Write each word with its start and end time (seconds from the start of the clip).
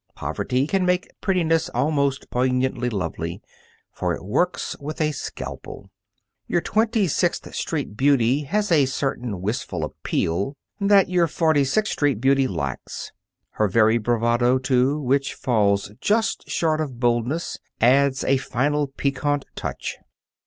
Poverty 0.15 0.65
can 0.65 0.83
make 0.83 1.11
prettiness 1.21 1.69
almost 1.75 2.31
poignantly 2.31 2.89
lovely, 2.89 3.39
for 3.91 4.15
it 4.15 4.23
works 4.25 4.75
with 4.79 4.99
a 4.99 5.11
scalpel. 5.11 5.91
Your 6.47 6.59
Twenty 6.59 7.07
sixth 7.07 7.53
Street 7.53 7.95
beauty 7.95 8.41
has 8.45 8.71
a 8.71 8.87
certain 8.87 9.41
wistful 9.41 9.83
appeal 9.83 10.55
that 10.79 11.07
your 11.07 11.27
Forty 11.27 11.63
sixth 11.63 11.91
Street 11.91 12.19
beauty 12.19 12.47
lacks; 12.47 13.11
her 13.51 13.67
very 13.67 13.99
bravado, 13.99 14.57
too, 14.57 14.99
which 14.99 15.35
falls 15.35 15.91
just 16.01 16.49
short 16.49 16.81
of 16.81 16.99
boldness, 16.99 17.59
adds 17.79 18.23
a 18.23 18.37
final 18.37 18.87
piquant 18.87 19.45
touch. 19.55 19.99